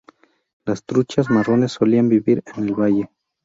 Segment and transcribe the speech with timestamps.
[0.65, 3.11] Las truchas marrones solían vivir en el valle.